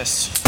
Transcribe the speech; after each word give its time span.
this. 0.00 0.39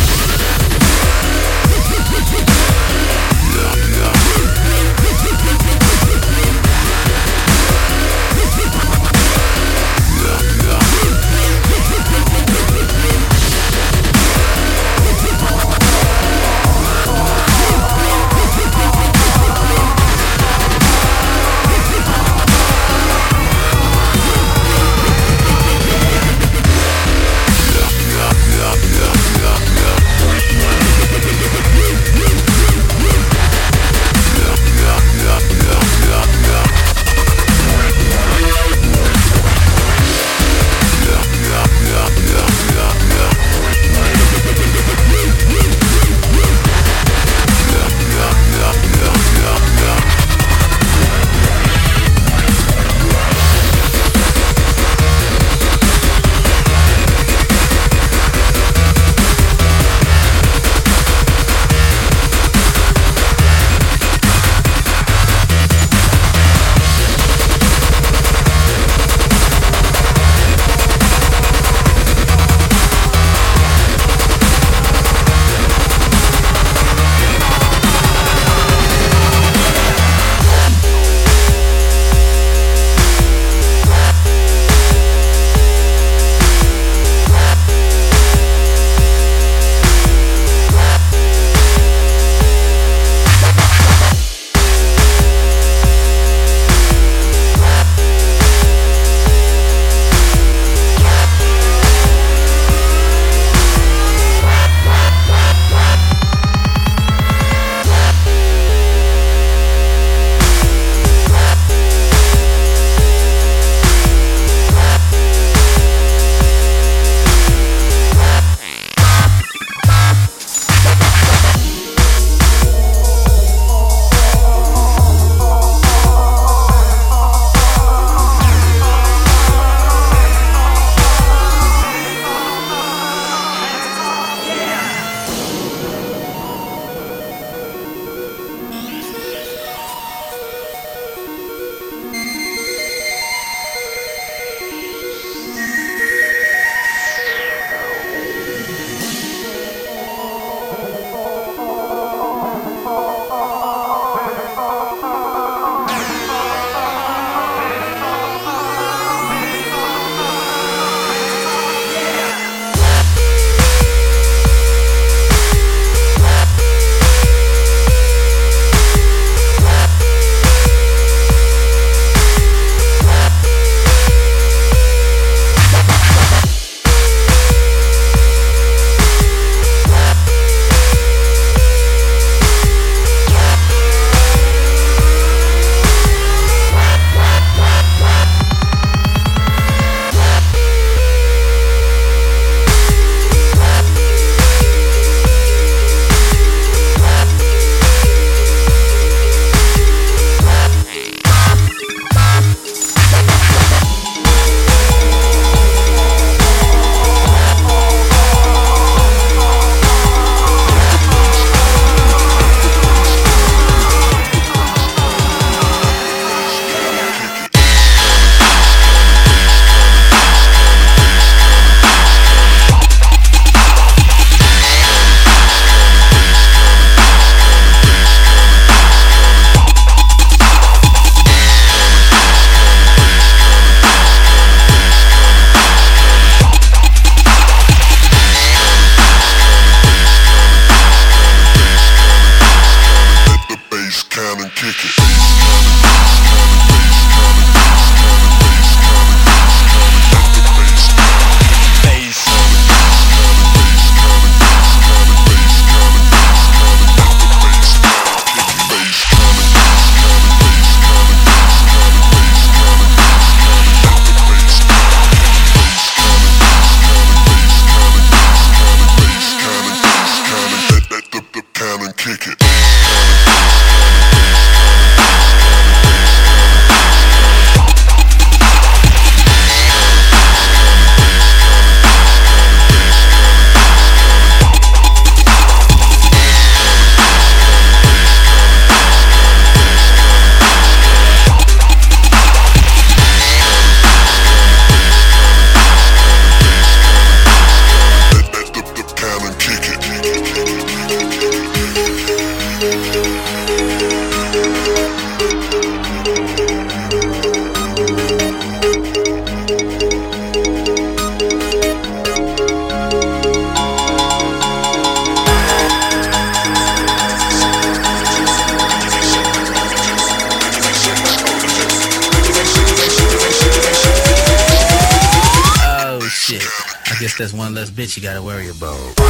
Less 327.63 327.71
bitch 327.71 327.97
you 327.97 328.03
gotta 328.03 328.21
worry 328.21 328.49
about. 328.49 329.02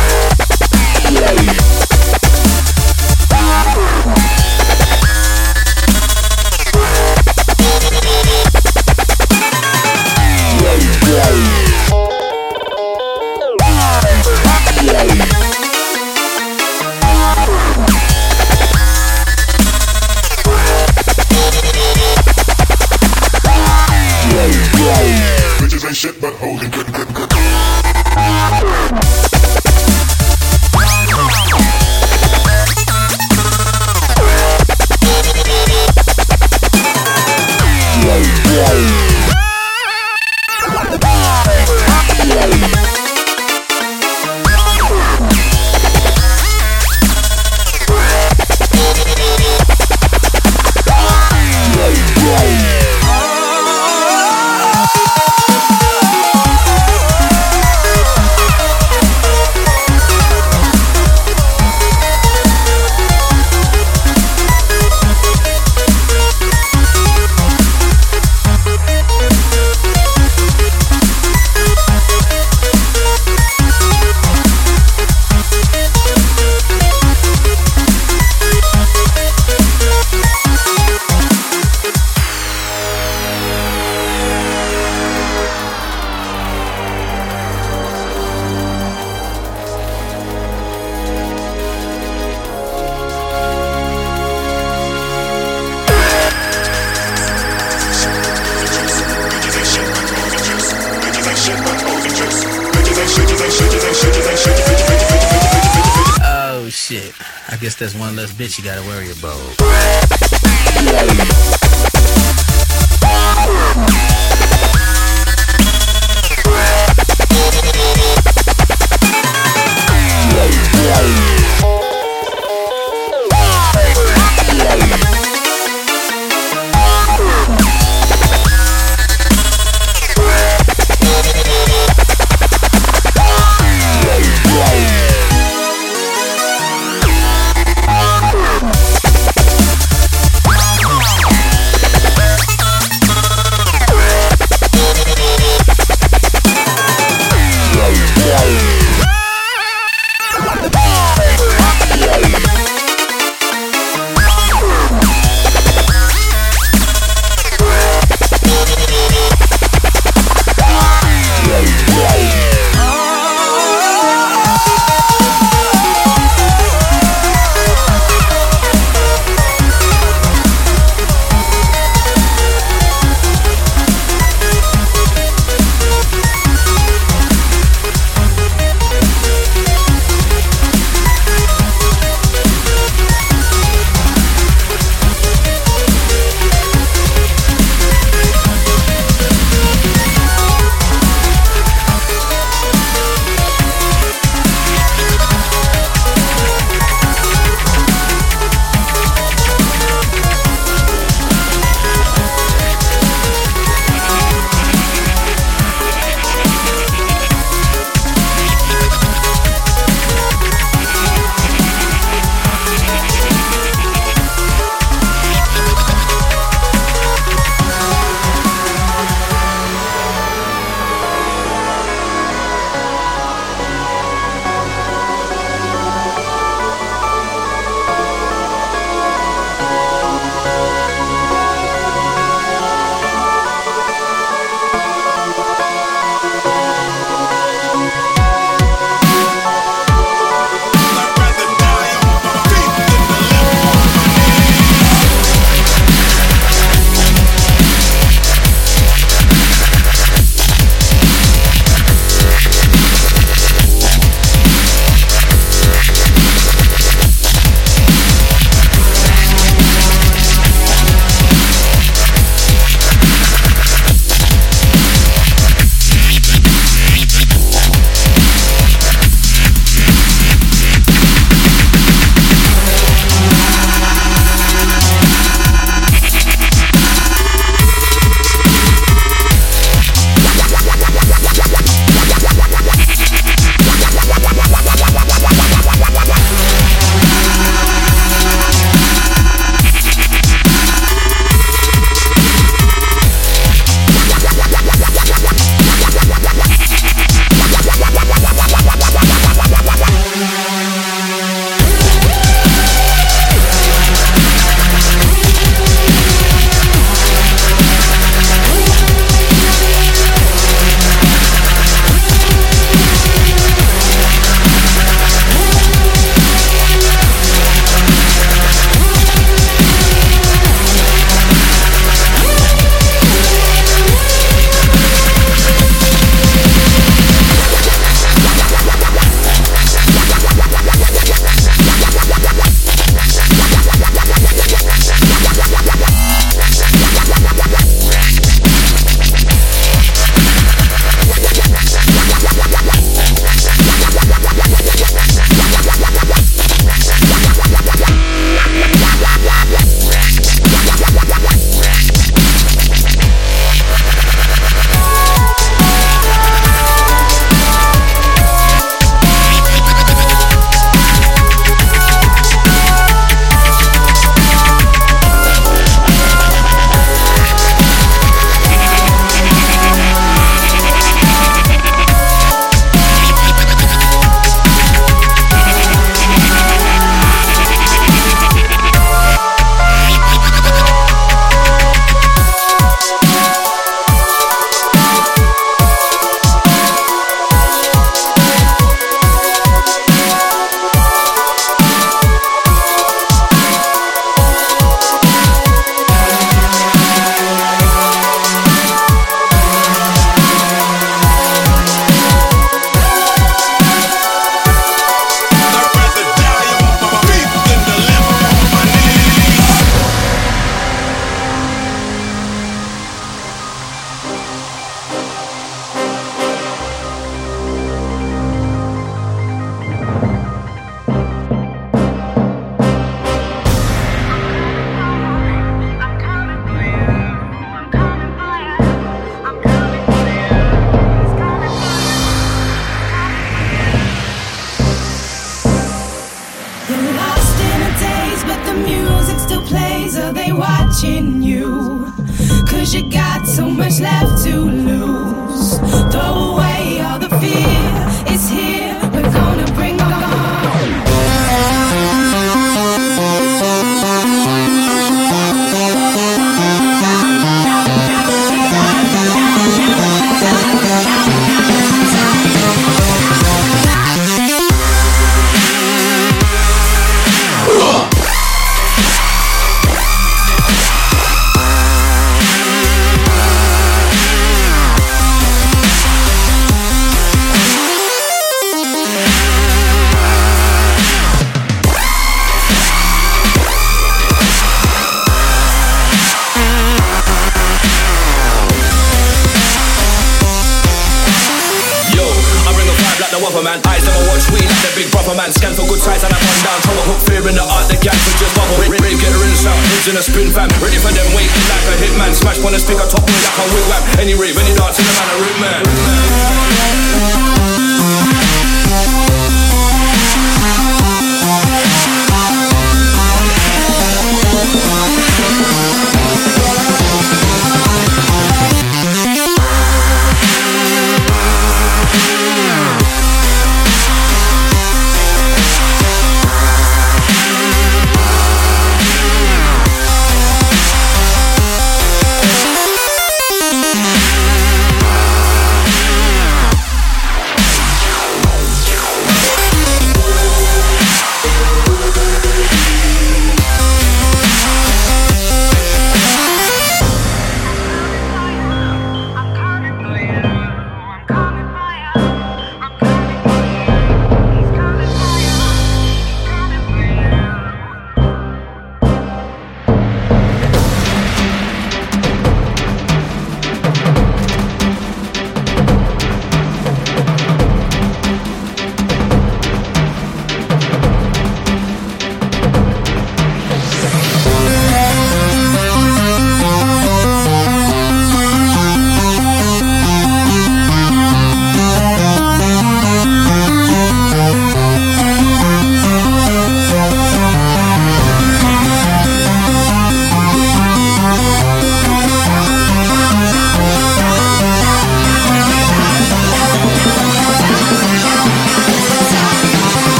Bitch 108.42 108.58
you 108.58 108.64
gotta 108.64 108.82
worry 108.88 109.08
about. 109.12 109.61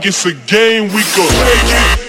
Think 0.00 0.06
it's 0.06 0.26
a 0.26 0.34
game, 0.46 0.84
we 0.94 1.02
could 1.02 2.07